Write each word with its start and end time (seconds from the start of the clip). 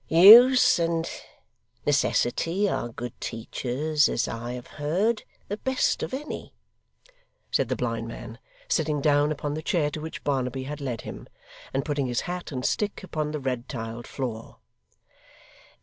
'Use 0.07 0.79
and 0.79 1.07
necessity 1.85 2.67
are 2.67 2.89
good 2.89 3.13
teachers, 3.21 4.09
as 4.09 4.27
I 4.27 4.53
have 4.53 4.65
heard 4.81 5.21
the 5.47 5.57
best 5.57 6.01
of 6.01 6.11
any,' 6.11 6.55
said 7.51 7.69
the 7.69 7.75
blind 7.75 8.07
man, 8.07 8.39
sitting 8.67 8.99
down 8.99 9.31
upon 9.31 9.53
the 9.53 9.61
chair 9.61 9.91
to 9.91 10.01
which 10.01 10.23
Barnaby 10.23 10.63
had 10.63 10.81
led 10.81 11.01
him, 11.01 11.27
and 11.71 11.85
putting 11.85 12.07
his 12.07 12.21
hat 12.21 12.51
and 12.51 12.65
stick 12.65 13.03
upon 13.03 13.29
the 13.29 13.39
red 13.39 13.69
tiled 13.69 14.07
floor. 14.07 14.57